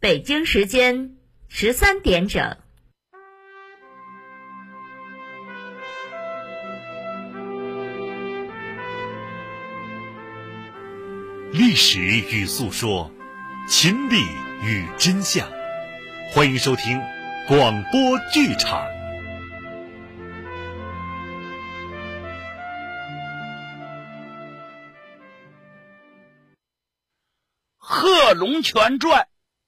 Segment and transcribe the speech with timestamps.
[0.00, 1.16] 北京时间
[1.48, 2.56] 十三点整。
[11.52, 13.10] 历史与诉说，
[13.68, 14.22] 情理
[14.62, 15.46] 与真相。
[16.32, 17.00] 欢迎收听
[17.48, 18.86] 广播剧场。
[28.34, 29.22] 《龙全传》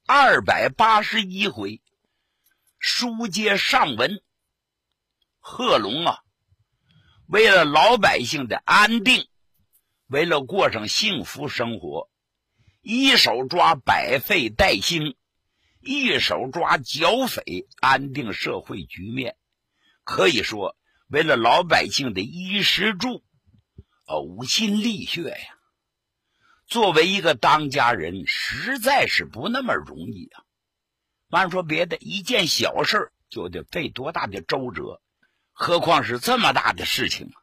[0.07, 1.81] 二百八十一回，
[2.79, 4.23] 书接上文。
[5.39, 6.19] 贺龙啊，
[7.27, 9.29] 为了老百姓的安定，
[10.07, 12.11] 为了过上幸福生活，
[12.83, 15.17] 一手抓百废待兴，
[15.81, 19.37] 一手抓剿匪，安定社会局面。
[20.05, 20.77] 可以说，
[21.09, 23.25] 为了老百姓的衣食住，
[24.07, 25.60] 呕心沥血呀。
[26.71, 30.45] 作为一个当家人，实在是不那么容易啊！
[31.27, 35.03] 慢说别的，一件小事就得费多大的周折，
[35.53, 37.43] 何况是这么大的事情啊！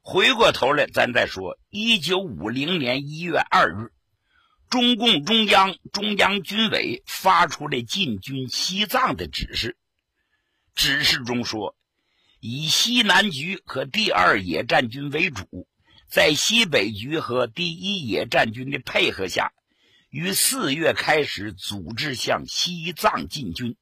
[0.00, 3.92] 回过头来，咱再说，一九五零年一月二日，
[4.68, 9.76] 中共中央、中央军委发出了进军西藏的指示。
[10.74, 11.76] 指示中说，
[12.40, 15.68] 以西南局和第二野战军为主。
[16.08, 19.52] 在西北局和第一野战军的配合下，
[20.08, 23.76] 于四月开始组织向西藏进军。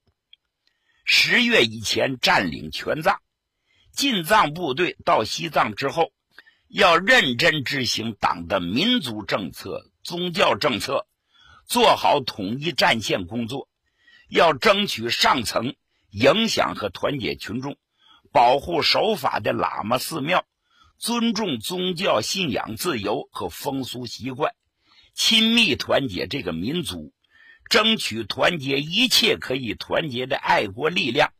[1.04, 3.20] 十月以前占领全藏。
[3.92, 6.12] 进藏部队到西藏之后，
[6.66, 11.06] 要认真执行党的民族政策、宗教政策，
[11.66, 13.68] 做好统一战线工作。
[14.28, 15.76] 要争取上层
[16.10, 17.76] 影响和团结群众，
[18.32, 20.44] 保护守法的喇嘛寺庙。
[20.98, 24.54] 尊重宗教信仰自由和风俗习惯，
[25.14, 27.12] 亲密团结这个民族，
[27.68, 31.32] 争取团结一切可以团结的爱国力量，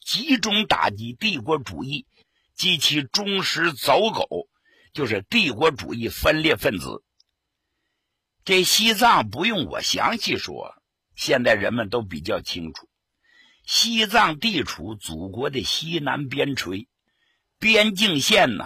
[0.00, 2.06] 集中打击帝国主义
[2.54, 4.48] 及其忠实走狗，
[4.92, 7.04] 就是帝国主义分裂分子。
[8.44, 10.74] 这西藏不用我详细说，
[11.14, 12.88] 现在人们都比较清楚。
[13.64, 16.88] 西藏地处祖国的西南边陲，
[17.60, 18.64] 边境线呢？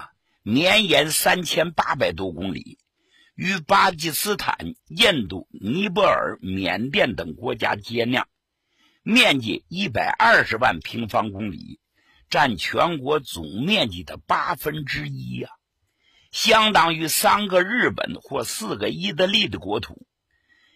[0.49, 2.79] 绵延三千八百多公里，
[3.34, 8.27] 与巴基斯坦、印度、尼泊尔、缅甸等国家接壤，
[9.03, 11.81] 面积一百二十万平方公里，
[12.31, 15.49] 占全国总面积的八分之一呀，
[16.31, 20.07] 相当于三个日本或四个意大利的国土。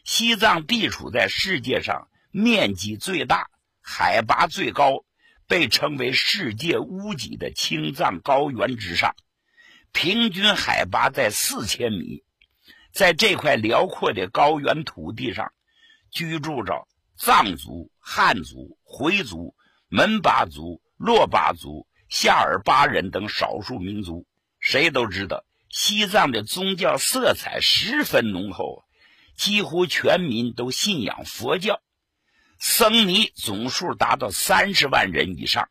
[0.02, 3.48] 西藏地处在世界上面积最大、
[3.80, 5.04] 海拔最高，
[5.46, 9.14] 被称为世界屋脊的青藏高原之上。
[9.92, 12.22] 平均海拔在四千米，
[12.92, 15.52] 在这块辽阔的高原土地上，
[16.10, 16.86] 居住着
[17.16, 19.54] 藏族、汉族、回族、
[19.88, 24.26] 门巴族、珞巴族、夏尔巴人等少数民族。
[24.58, 28.84] 谁都知道，西藏的宗教色彩十分浓厚，
[29.36, 31.80] 几乎全民都信仰佛教，
[32.58, 35.68] 僧尼总数达到三十万人以上，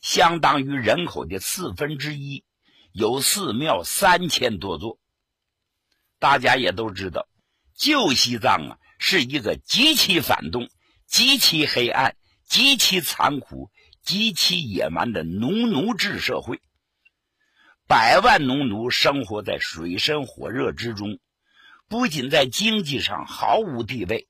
[0.00, 2.44] 相当于人口的四分之一。
[2.92, 4.98] 有寺庙三千多座，
[6.18, 7.28] 大家也都知道，
[7.76, 10.68] 旧西藏啊是一个极其反动、
[11.06, 13.70] 极其黑暗、极其残酷、
[14.02, 16.60] 极其野蛮的农奴制社会。
[17.86, 21.18] 百万农奴生活在水深火热之中，
[21.88, 24.28] 不仅在经济上毫无地位，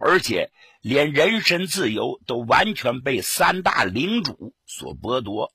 [0.00, 0.50] 而且
[0.80, 5.52] 连人身自由都完全被三大领主所剥夺。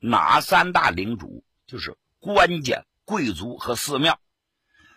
[0.00, 1.44] 哪三大领主？
[1.68, 4.18] 就是官家、贵族和寺庙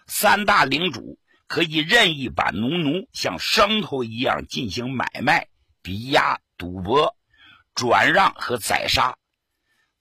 [0.07, 5.49] 三大领主可以任意把农奴像牲口一样进行买卖、
[5.83, 7.17] 抵押、赌博、
[7.75, 9.17] 转让和宰杀。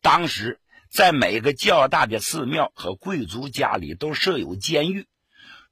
[0.01, 5.09] 当时，在每个较大的寺庙和贵族家里都设有监狱，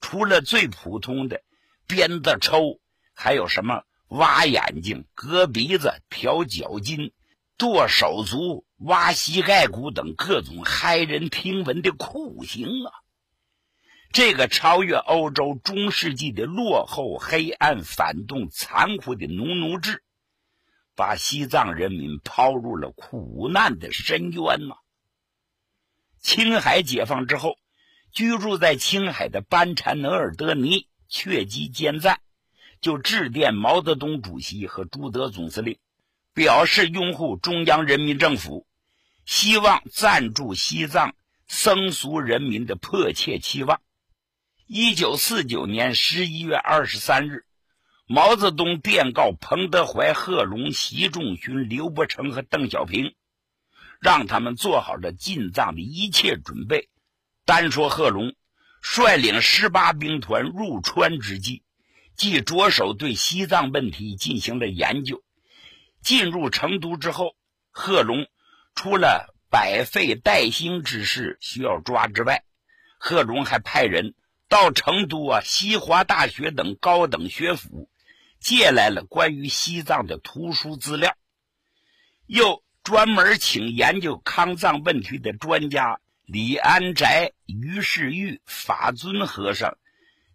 [0.00, 1.42] 除了最普通的
[1.86, 2.80] 鞭子抽，
[3.14, 7.12] 还有什么挖眼睛、割鼻子、挑脚筋。
[7.56, 12.92] 剁手足、挖膝盖骨等各种骇人听闻的酷刑啊！
[14.12, 20.04] 这个超越欧洲中世纪的落后、黑暗、反动、残酷的农奴制，
[20.94, 24.76] 把西藏人民抛入了苦难的深渊呐。
[26.20, 27.58] 青海解放之后，
[28.12, 32.20] 居住在青海的班禅额尔德尼却机坚赞，
[32.80, 35.78] 就致电毛泽东主席和朱德总司令。
[36.34, 38.67] 表示拥护中央人民政府，
[39.28, 41.14] 希望赞助西藏
[41.46, 43.82] 僧俗人民的迫切期望。
[44.66, 47.44] 一九四九年十一月二十三日，
[48.06, 53.14] 毛泽东电告彭德怀、贺龙、习仲勋、刘伯承和邓小平，
[54.00, 56.88] 让他们做好了进藏的一切准备。
[57.44, 58.34] 单说贺龙，
[58.80, 61.62] 率领十八兵团入川之际，
[62.16, 65.22] 即着手对西藏问题进行了研究。
[66.00, 67.36] 进入成都之后，
[67.70, 68.26] 贺龙
[68.78, 72.44] 除了百废待兴之事需要抓之外，
[72.96, 74.14] 贺龙还派人。
[74.48, 77.90] 到成都啊，西华大学等高等学府
[78.38, 81.16] 借来了关于西藏的图书资料，
[82.28, 89.76] 又专门请研究康藏问题的专家李安宅、于世玉、法尊和尚、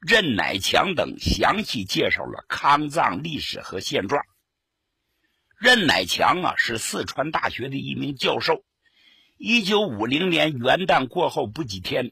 [0.01, 4.21] 任乃强等详细介绍了康藏历史和现状。
[5.63, 8.65] 任乃强啊，是四川大学的一名教授。
[9.37, 12.11] 一九五零年元旦过后不几天。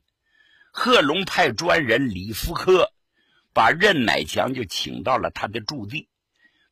[0.71, 2.93] 贺龙派专人李福科
[3.51, 6.07] 把任乃强就请到了他的驻地，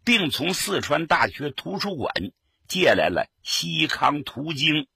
[0.06, 2.14] 并从四川大学图书馆
[2.70, 4.76] 借来了《西康图经》《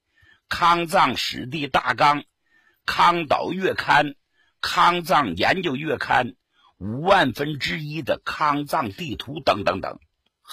[0.48, 2.20] 康藏史地大纲》
[2.86, 4.06] 《康岛月刊》
[4.62, 6.28] 《康藏研究月刊》
[6.78, 10.00] 五万分之一的康藏地图等等等。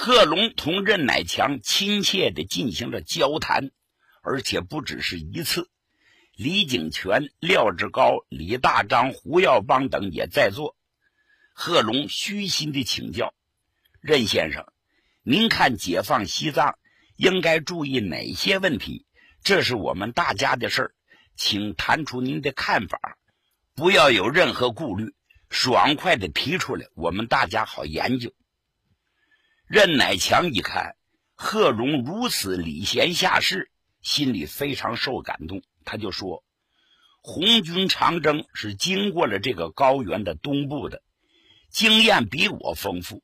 [0.02, 3.70] 贺龙同任乃强亲切地进行了交谈，
[4.23, 5.69] 而且不只是一次。
[6.35, 10.75] 李景全、廖志高、李大章、胡耀邦等也在座。
[11.52, 13.35] 贺龙虚心地请教
[14.00, 14.64] ：“任先生，
[15.23, 16.79] 您看解放西藏
[17.17, 19.05] 应该注意哪些问题？
[19.43, 20.94] 这是我们大家的事，
[21.37, 23.19] 请谈出您的看法，
[23.75, 25.12] 不要有任何顾虑，
[25.50, 28.32] 爽快地提出来，我们大家好研究。”
[29.73, 30.97] 任乃强一看
[31.37, 33.71] 贺龙如此礼贤下士，
[34.03, 35.63] 心里非常受感动。
[35.85, 36.43] 他就说
[37.23, 41.05] ：“红军长征是经过了这个高原的东部的，
[41.71, 43.23] 经验比我丰富。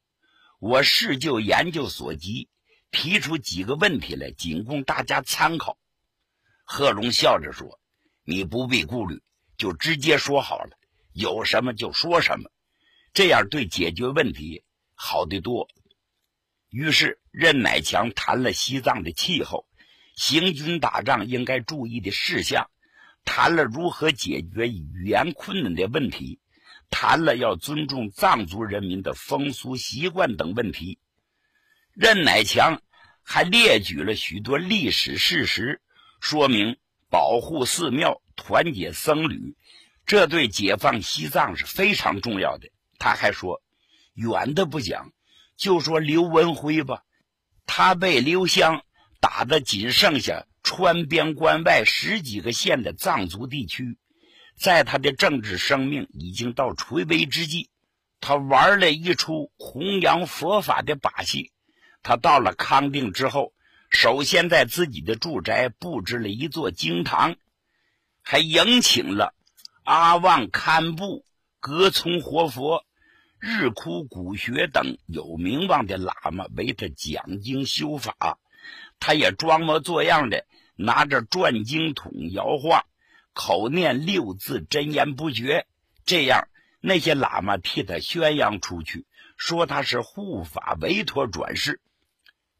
[0.61, 2.49] 我是就研究所及，
[2.93, 5.77] 提出几个问题来，仅供大家参考。”
[6.63, 7.81] 贺龙笑着说
[8.23, 9.21] ：“你不必顾虑，
[9.59, 10.79] 就直接说好了，
[11.13, 12.49] 有什么就说什么，
[13.13, 14.63] 这样对解决问题
[14.95, 15.69] 好得多。”
[16.77, 19.67] 于是任乃强谈了西藏的气候。
[20.15, 22.69] 行军打仗应该注意的事项，
[23.25, 26.39] 谈了如何解决语言困难的问题，
[26.91, 30.99] 谈了要尊重藏族人民的风俗习惯等问题。
[31.95, 32.83] 任乃强
[33.23, 35.81] 还列举了许多历史事实，
[36.21, 36.77] 说明
[37.09, 39.57] 保护寺庙、团结僧侣，
[40.05, 42.69] 这对解放西藏是非常重要的。
[42.99, 43.63] 他还说，
[44.13, 45.13] 远的不讲，
[45.57, 47.03] 就说刘文辉吧，
[47.67, 48.83] 他被刘湘。
[49.19, 53.99] 打的仅剩下川边关外十几个县的藏族地区，
[54.57, 57.69] 在他的政治生命已经到垂危之际，
[58.21, 61.51] 他玩了一出弘扬佛法的把戏。
[62.03, 63.53] 他到了康定之后，
[63.91, 67.35] 首先在自己的住宅布置了一座经堂，
[68.23, 69.35] 还迎请了
[69.83, 71.25] 阿旺堪布、
[71.59, 72.86] 格聪活佛、
[73.49, 78.41] 日枯古学等有名望的喇嘛为他讲经修法。
[78.99, 80.45] 他也装模作样的
[80.75, 82.85] 拿着转经筒摇晃，
[83.33, 85.65] 口念六字真言不绝。
[86.05, 86.49] 这样，
[86.81, 91.81] 那些喇嘛替他宣扬出去，说他是护法委托转世。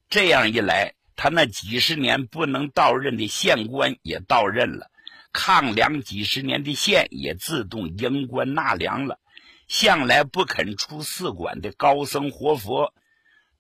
[0.09, 4.89] 这样一来，他那几十年不能到任的县官也到任了，
[5.33, 9.19] 抗粮几十年的县也自动迎官纳粮了。
[9.67, 12.93] 向来不肯出寺馆的高僧活佛，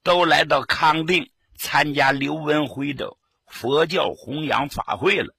[0.02, 1.30] 都来到康定。
[1.58, 5.34] 参加刘文辉的佛教弘扬法会了。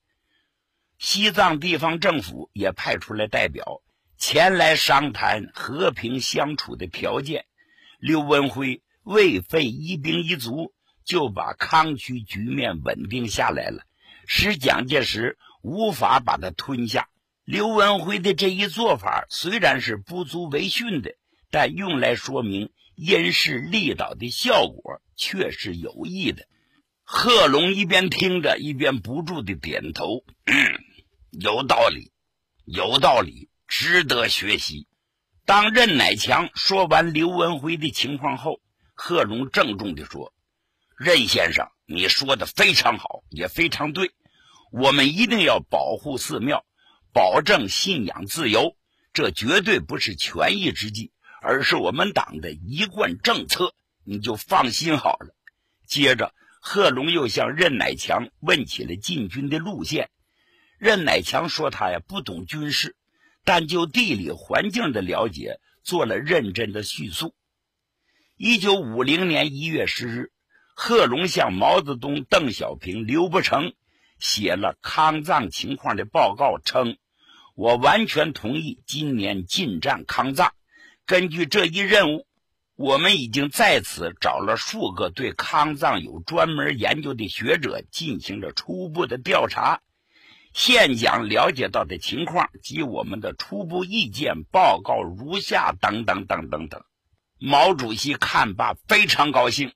[0.97, 3.83] 西藏地方政府也派出来代表
[4.17, 7.45] 前来商谈和平相处的条件。
[7.99, 10.73] 刘文辉未费一兵一卒
[11.05, 13.83] 就把康区局面稳定下来了，
[14.25, 17.09] 使蒋介石无法把他吞下。
[17.47, 21.15] 刘文辉的这一做法虽然是不足为训的，
[21.49, 25.01] 但用来说明因势利导的效果。
[25.19, 26.47] 却是有益的。
[27.01, 30.23] 贺龙一边听着，一边不住的点头
[31.31, 32.11] ：“有道理，
[32.65, 34.87] 有道理，值得学习。”
[35.43, 38.61] 当任乃强说完刘文辉的情况后，
[38.93, 40.33] 贺龙郑重的说
[40.95, 44.11] ：“任先生，你说的非常好，也非常对。
[44.71, 46.63] 我们一定要保护寺庙，
[47.17, 48.77] 保证信仰自由。
[49.11, 53.73] 这绝对不是权宜之计，而是我们党的一贯政策。”
[54.05, 55.35] 你就放心好了。
[55.87, 60.11] 接着，贺龙又向任乃强问起了进军的路线。
[60.77, 62.95] 任乃强说他呀不懂军事，
[63.43, 67.33] 但就地理环境的了解做了认真的叙述。
[68.37, 70.31] 一九五零年一月十日，
[70.75, 73.73] 贺龙向毛泽东、邓小平、刘伯承
[74.19, 76.97] 写了抗藏情况的报告，称
[77.57, 80.53] ：“我完全同意今年进战抗藏。
[81.07, 82.27] 根据这一任务，
[82.75, 89.81] 我们已经在此找了数个对抗藏有专门研究的学者，进行了初步的调查。
[90.53, 96.83] 现将了解到的情况及我们的初步意见报告如下：等等等等等。”
[97.41, 99.71] 毛主席看罢非常高兴，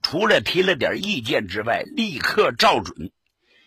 [0.00, 3.10] 除了提了点意见之外，立刻照准。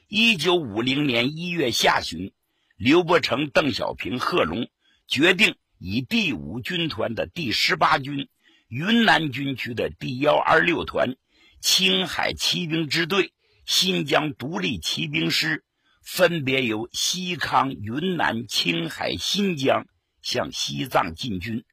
[0.07, 2.31] 一九五零年一月下旬，
[2.75, 4.67] 刘伯承、邓小平、贺龙
[5.07, 8.27] 决定以第五军团的第十八军、
[8.67, 11.15] 云南军区的第幺二六团、
[11.61, 13.31] 青海骑兵支队、
[13.65, 15.63] 新疆独立骑兵师，
[16.03, 19.85] 分别由西康、云南、青海、新疆
[20.21, 21.63] 向西藏进军。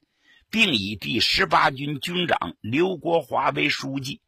[0.52, 4.21] 并以第十八军军长刘国华为书记，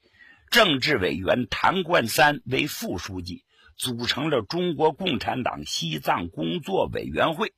[0.53, 3.45] 政治委员谭冠三为副书记，
[3.83, 7.53] 组成了中国共产党西藏工作委员会。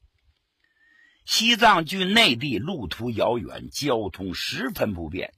[1.26, 5.34] 西藏距内地路途遥远，交通十分不便，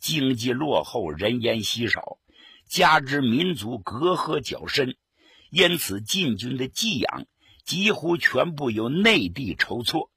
[0.00, 2.18] 经济落后，人烟稀少，
[2.66, 4.96] 加之民族隔阂较深，
[5.50, 7.26] 因此进军的寄养
[7.64, 10.10] 几乎全部由内地筹措。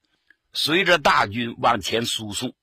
[0.52, 2.56] 随着大军往前输送，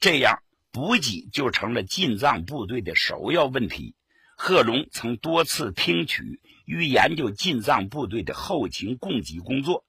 [0.00, 3.94] 这样补给就成了进藏部队的首要问题。
[4.34, 6.40] 贺龙曾多次听取
[6.72, 9.84] 于研究进藏部队的后勤供给工作，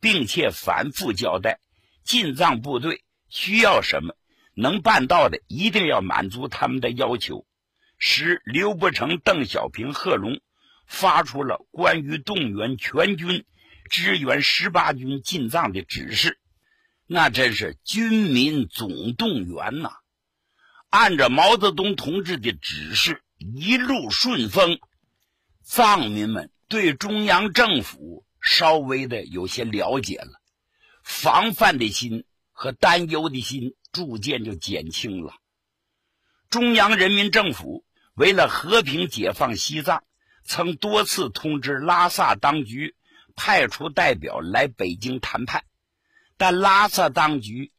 [0.00, 1.60] 并且反复交代
[2.04, 4.14] 进藏部队需要什么，
[4.54, 7.46] 能办到的一定要满足他们的要求。
[7.98, 10.40] 使刘伯承、邓小平、贺龙
[10.86, 13.46] 发出了关于动员全军
[13.88, 16.38] 支援十八军进藏的指示。
[17.06, 19.90] 那真是军民总动员呐！
[20.90, 24.78] 按照毛泽东同志的指示，一路顺风。
[25.68, 30.40] 藏民们对中央政府稍微的有些了解了，
[31.02, 35.34] 防范的心和担忧的心逐渐就减轻了。
[36.50, 40.04] 中央人民政府为了和平解放西藏，
[40.44, 42.94] 曾多次通知拉萨当局
[43.34, 45.64] 派出代表来北京谈判。
[46.36, 47.72] 但拉萨当局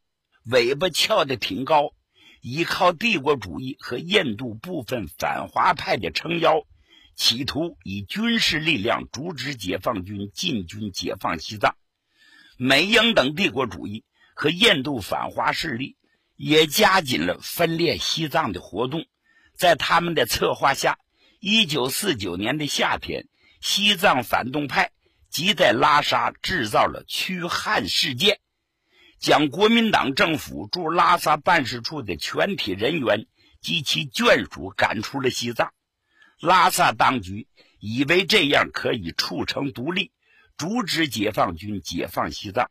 [0.44, 1.94] 尾巴翘得挺高，
[2.42, 6.64] 依靠帝国主义和印度部分反华派的撑腰，
[7.18, 11.76] 企图以军事力量阻止解放军进军解放西藏。
[12.58, 14.06] 美英等帝国主义
[14.36, 15.98] 和印度反华势力
[16.36, 19.06] 也加紧了分裂西藏的活动。
[19.56, 21.00] 在他们的策划下，
[21.40, 23.28] 一九四九年的夏天，
[23.62, 24.92] 西藏反动派
[25.32, 28.40] 即在拉萨制造了驱汉事件。
[29.20, 33.26] 将国民党政府驻拉萨办事处的全体人员
[33.60, 35.74] 及其眷属赶出了西藏。
[36.40, 37.48] 拉萨当局
[37.80, 40.12] 以为这样可以促成独立，
[40.58, 42.70] 阻止解放军解放西藏。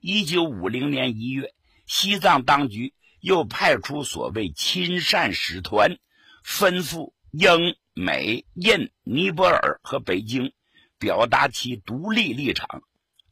[0.00, 1.52] 一九五零年一月，
[1.86, 5.98] 西藏当局又派出所谓亲善使团，
[6.44, 10.52] 吩咐英、美、印、尼泊尔和北京
[10.98, 12.82] 表达其独立立场。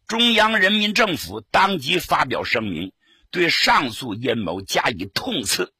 [0.07, 2.93] 中央人民政府当即发表声明，
[3.31, 5.73] 对上述阴谋加以痛斥，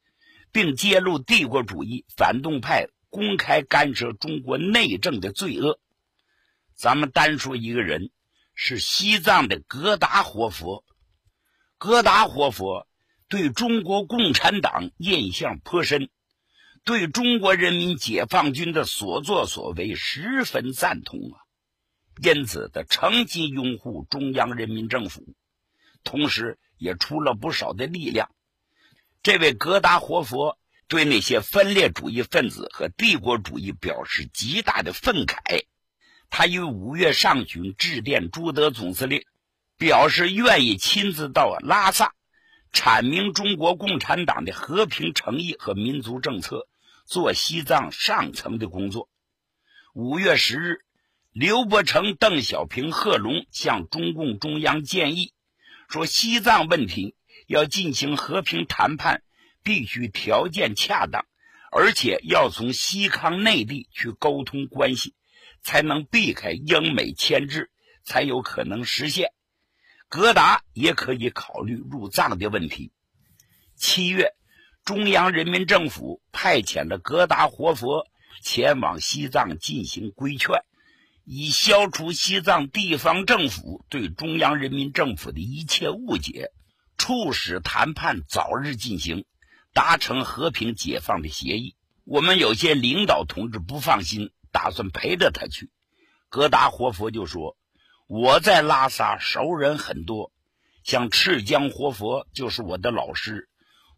[0.53, 5.79] 并揭露帝国主义反动派公开干涉中国内政的罪恶。
[6.75, 8.11] 咱们单说一个人，
[8.55, 10.85] 是西藏的格达活佛。
[11.77, 12.87] 格达活佛
[13.29, 16.09] 对中国共产党印象颇深，
[16.85, 21.41] 对中国人民解放军的所作所为十分赞同啊。
[22.23, 25.35] 因此，他长期拥护中央人民政府，
[26.05, 28.31] 同时也出了不少的力量。
[29.23, 30.59] 这位格达活佛
[30.91, 35.65] 对那些分裂主义分子和帝国主义表示极大的愤慨。
[36.29, 39.25] 他于五月上旬致电朱德总司令，
[39.79, 42.13] 表示愿意亲自到拉萨，
[42.73, 46.67] 阐明中国共产党的和平诚意和民族政策，
[47.07, 49.09] 做西藏上层的工作。
[49.95, 50.81] 五月十日。
[51.33, 55.33] 刘伯承、邓小平、贺龙向中共中央建议
[55.89, 57.15] 说：“西藏问题
[57.47, 59.23] 要进行和平谈判，
[59.63, 61.27] 必须条件恰当，
[61.71, 65.15] 而且要从西康内地去沟通关系，
[65.63, 67.71] 才能避开英美牵制，
[68.05, 69.33] 才有可能实现。
[70.09, 72.93] 格达也可以考虑入藏的问题。”
[73.77, 74.35] 七月，
[74.85, 78.07] 中央人民政府派遣了格达活佛
[78.43, 80.63] 前往西藏进行规劝，
[81.25, 86.51] 以消除西藏地方政府对中央人民政府的一切误解，
[86.99, 89.25] 促使谈判早日进行，
[89.73, 91.77] 达成和平解放的协议。
[92.05, 95.71] 我们有些领导同志不放心，打算陪着他去。
[96.29, 97.57] 格达活佛就说
[98.09, 100.33] ：“我在拉萨熟人很多，
[100.83, 103.49] 像赤江活佛就是我的老师，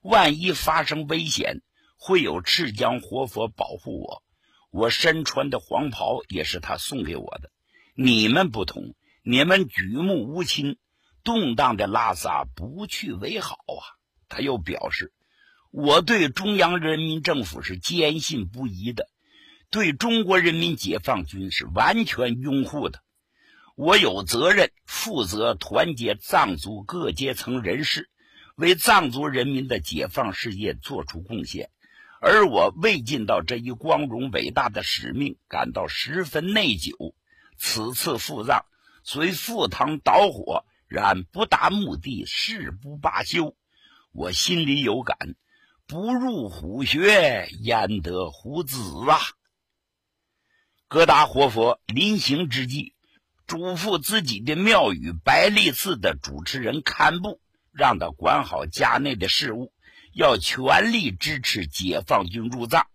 [0.00, 1.62] 万一发生危险，
[1.96, 4.22] 会有赤江活佛保护我。”
[4.70, 7.50] 我身穿的黄袍也是他送给我的。
[7.94, 10.78] 你们不同，你们举目无亲，
[11.22, 13.84] 动荡的拉萨不去为好啊！
[14.30, 15.12] 他又表示，
[15.72, 19.08] 我对中央人民政府是坚信不疑的，
[19.70, 23.02] 对中国人民解放军是完全拥护的。
[23.74, 28.10] 我有责任负责团结藏族各阶层人士，
[28.54, 31.70] 为藏族人民的解放事业做出贡献。
[32.20, 37.14] 而我未尽到这一光荣伟大的使命，感到十分内疚。
[37.56, 38.66] 此次赴藏
[39.04, 43.56] 虽赴汤蹈火，然不达目的誓不罢休。
[44.12, 45.34] 我心里有感，
[45.92, 48.78] 不入虎穴，焉得虎子
[49.11, 49.20] 啊！
[50.88, 52.94] 疙瘩活佛临行之际，
[53.46, 59.70] 嘱咐自己的庙宇白利寺的主持人堪布，让他管好家内的事务。
[60.14, 62.87] 要全力支持解放军入藏。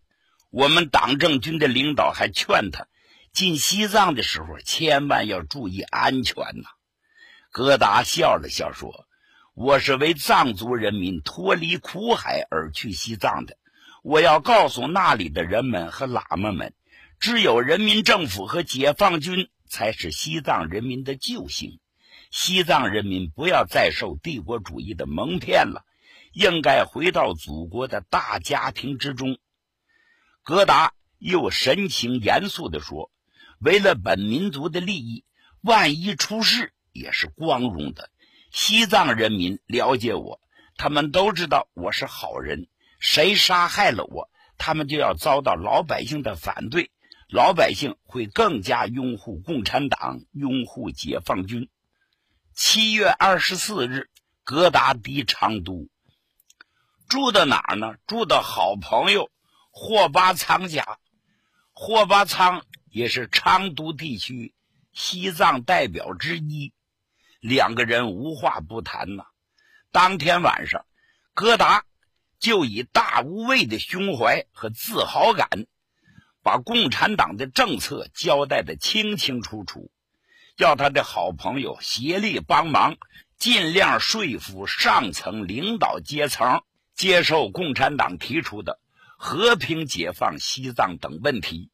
[0.50, 2.88] 我们党政军的领导还劝他，
[3.32, 6.68] 进西藏的时候千万要注意安全呐。
[7.54, 9.06] 疙瘩笑了笑说
[9.60, 13.58] ：“我是为藏族人民脱离苦海而去西藏的。
[14.04, 16.76] 我要告诉那里的人们和喇嘛们，
[17.20, 21.80] 只有人民政府和解放军才是西藏人民的救星。
[22.30, 25.86] 西藏人民不要再受帝国主义的蒙骗了。”
[26.34, 29.40] 应该回到祖国的大家庭之中。
[30.44, 33.10] 格达又神情严肃地说
[33.58, 35.26] ：“为了本民族的利益，
[35.62, 38.12] 万一出事也是光荣的。
[38.60, 40.42] 西藏人民了解我，
[40.78, 42.68] 他们都知道我是好人。
[43.00, 46.90] 谁杀害了我，他们就要遭到老百姓的反对，
[47.30, 51.70] 老百姓会更加拥护共产党，拥护解放军。”
[52.56, 54.10] 七月二十四日，
[54.44, 55.88] 格达迪昌都。
[57.08, 57.94] 住到哪儿呢？
[58.08, 59.30] 住到好朋友
[59.70, 60.98] 霍巴仓家。
[61.74, 64.56] 霍巴仓也是昌都地区
[64.94, 66.74] 西藏代表之一，
[67.48, 69.24] 两个人无话不谈呐。
[69.92, 70.86] 当天晚上，
[71.34, 71.86] 戈达
[72.40, 75.48] 就以大无畏的胸怀和自豪感，
[76.44, 79.90] 把共产党的政策交代的清清楚楚，
[80.58, 82.98] 要他的好朋友协力帮忙，
[83.38, 86.62] 尽量说服上层领导阶层。
[86.96, 88.80] 接受共产党提出的
[89.18, 91.70] 和平解放西藏等问题，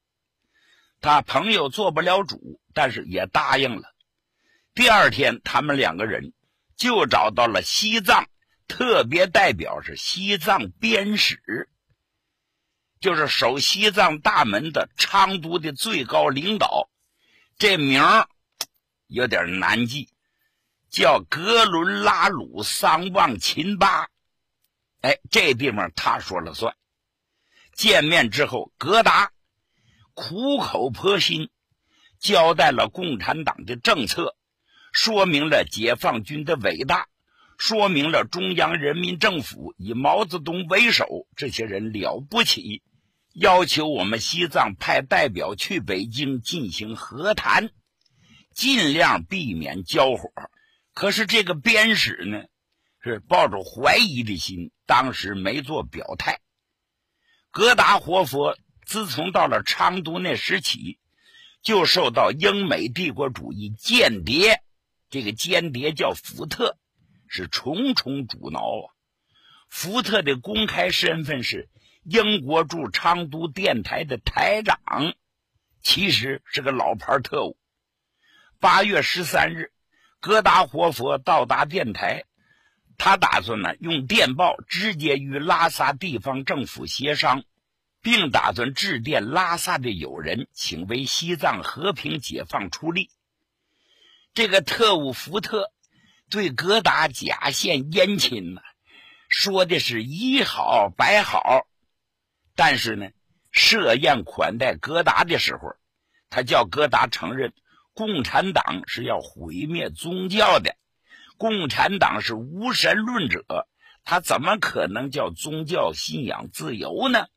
[0.99, 3.92] 他朋友做不了主，但是也答应了。
[4.75, 6.33] 第二天，他们两个人
[6.75, 8.27] 就找到了西藏
[8.67, 11.69] 特别代表，是西藏边使，
[12.99, 16.89] 就是守西藏大门的昌都的最高领导。
[17.59, 18.27] 这名儿
[19.05, 20.09] 有点难记，
[20.89, 24.09] 叫格伦拉鲁桑旺秦巴。
[25.01, 26.75] 哎，这地方他说了算。
[27.73, 29.31] 见面之后，格达
[30.15, 31.51] 苦口婆心
[32.19, 34.35] 交代了共产党的政策，
[34.93, 37.07] 说明了解放军的伟大，
[37.57, 42.83] 说明了中央人民政府以毛泽东为首，这些人了不起，
[43.33, 47.71] 要求我们西藏派代表去北京进行和谈，
[48.53, 50.29] 尽量避免交火。
[50.93, 52.43] 可是这个边使呢？
[53.01, 56.39] 是抱着怀疑的心，当时没做表态。
[57.51, 60.99] 格达活佛自从到了昌都那时起，
[61.63, 64.63] 就受到英美帝国主义间谍，
[65.13, 66.75] 这个间谍叫福特，
[67.27, 68.89] 是重重阻挠啊。
[69.69, 71.69] 福特的公开身份是
[72.03, 75.13] 英国驻昌都电台的台长，
[75.83, 77.59] 其实是个老牌特务。
[78.59, 79.71] 八月十三日，
[80.19, 82.23] 格达活佛到达电台。
[82.97, 87.43] 他打算呢，用电报直接与拉萨地方政府协商，
[88.01, 93.11] 并打算致电拉萨的友人，请为西藏和平解放出力。
[94.33, 95.71] 这个特务福特
[96.31, 98.61] 对格达假献殷勤呢，
[99.29, 101.67] 说的是一好百好，
[102.55, 103.11] 但是呢，
[103.51, 105.75] 设宴款待格达的时候，
[106.31, 107.53] 他叫格达承认
[107.93, 110.75] 共产党是要毁灭宗教的。
[111.37, 113.67] 共产党是无神论者，
[114.03, 117.27] 他怎么可能叫宗教信仰自由呢？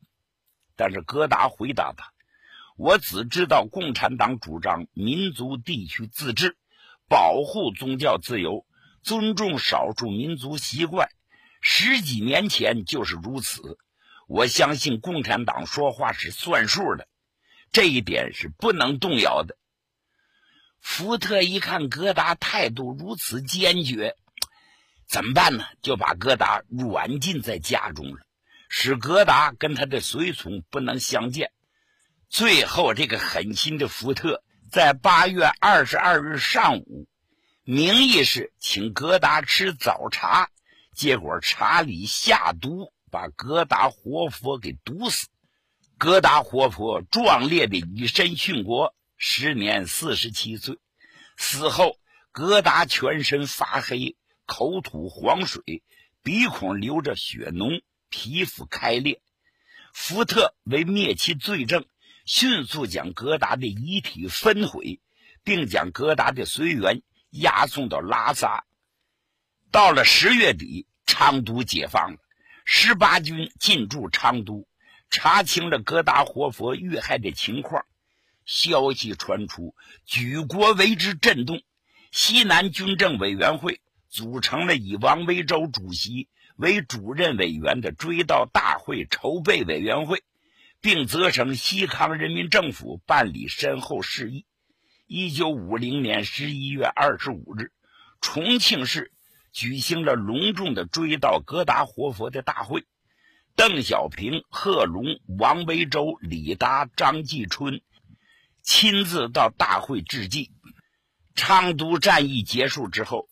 [0.75, 2.11] 但是戈达回答他
[2.75, 6.57] ：“我只知道共产党主张民族地区自治，
[7.07, 8.65] 保护宗教自由，
[9.03, 11.09] 尊重少数民族习惯。
[11.61, 13.77] 十几年前就是如此。
[14.27, 17.07] 我相信共产党说话是算数的，
[17.71, 19.57] 这一点是不能动摇的。
[20.81, 24.15] 福特一看戈达态度如此坚决，
[25.07, 25.65] 怎么办呢？
[25.81, 28.19] 就把戈达软禁在家中了，
[28.67, 31.51] 使戈达跟他的随从不能相见。
[32.29, 37.07] 最后，这个狠心的福特在八月二十二日上午，
[37.63, 40.49] 名义是请戈达吃早茶，
[40.93, 45.27] 结果茶里下毒，把戈达活佛给毒死。
[45.97, 50.77] 戈达活佛壮烈的以身殉国，时年四十七岁。
[51.37, 51.97] 死后，
[52.33, 55.81] 戈达全身发黑，口吐黄水，
[56.23, 59.21] 鼻孔流着血脓，皮肤开裂。
[59.93, 61.85] 福特为灭其罪证。
[62.27, 64.99] 迅速将戈达的遗体焚毁，
[65.45, 68.65] 并将戈达的随员押送到拉萨。
[69.71, 72.17] 到了十月底，昌都解放了，
[72.65, 74.67] 十八军进驻昌都，
[75.09, 77.85] 查清了戈达活佛遇害的情况。
[78.45, 79.73] 消息传出，
[80.05, 81.61] 举国为之震动。
[82.11, 90.23] 西南军政委员会组成了以王维洲主席为主任委员的追悼大会筹备委员会。
[90.87, 94.45] 并责成西康人民政府办理身后事宜。
[95.05, 97.73] 一九五零年十一月二十五日，
[98.21, 99.11] 重庆市
[99.51, 102.85] 举行了隆重的追悼戈达活佛的大会。
[103.57, 107.81] 邓小平、贺龙、王维洲、李达、张继春
[108.63, 110.51] 亲自到大会致祭。
[111.35, 113.27] 昌都战役结束之后，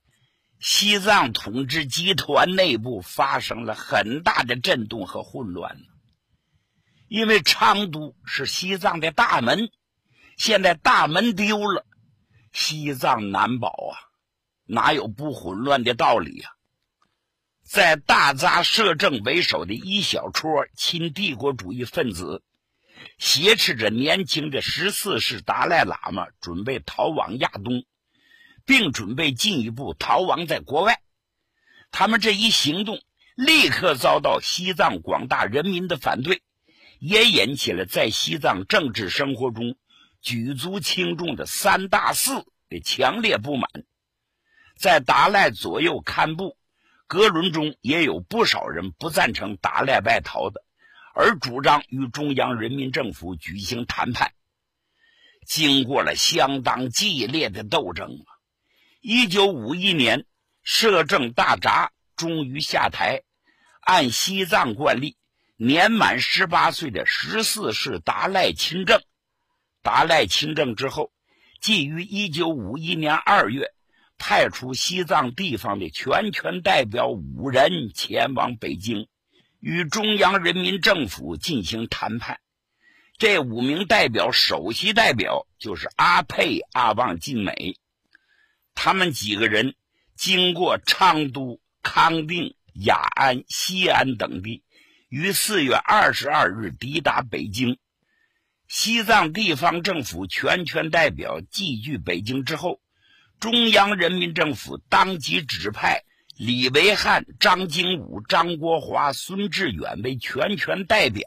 [0.59, 5.77] 西藏统治集团内部发生了很大的震动和混乱。
[7.07, 9.69] 因为昌都是西藏的大门，
[10.37, 11.85] 现在大门丢了，
[12.51, 13.93] 西藏难保啊！
[14.65, 16.49] 哪有不混乱的道理呀？
[17.63, 22.43] 在大扎摄政为首的一小撮亲帝国主义分子，
[23.17, 27.85] 挟持着年轻的十四世达赖喇嘛，准备逃往亚东，
[28.65, 31.01] 并准备进一步逃亡在国外。
[31.91, 32.99] 他们这一行动，
[33.35, 36.41] 立刻遭到西藏广大人民的反对。
[37.07, 39.77] 也引起了在西藏政治生活中
[40.23, 43.69] 举足轻重的三大寺的强烈不满，
[44.75, 46.57] 在达赖左右堪布、
[47.05, 50.63] 格伦中也有不少人不赞成达赖外逃的，
[51.13, 54.33] 而主张与中央人民政府举行谈判。
[55.45, 58.33] 经过了相当激烈的斗争啊，
[58.99, 60.25] 一九五一年，
[60.63, 63.21] 摄政大札终于下台，
[63.81, 65.15] 按西藏惯例。
[65.57, 69.01] 年满十八岁的十四世达赖亲政，
[69.81, 71.13] 达赖亲政之后，
[71.61, 73.71] 即于一九五一年二月，
[74.17, 79.07] 派出西藏地方的全权代表五人前往北京，
[79.61, 82.41] 与中央人民政府进行谈判。
[83.17, 87.77] 这五名代表首席代表就是阿沛、阿旺晋美，
[88.73, 89.73] 他们几个人
[90.17, 94.64] 经过昌都、康定、雅安、西安等地。
[95.15, 97.77] 于四月二十二日抵达北京，
[98.67, 102.81] 西藏地方政府全权代表寄居北京之后，
[103.39, 106.01] 中央人民政府当即指派
[106.35, 111.23] 李维汉、张经武、张国华、孙志远为全权代表，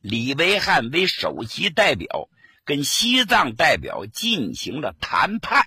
[0.00, 2.30] 李维汉为首席代表，
[2.64, 5.66] 跟西藏代表进行了谈判。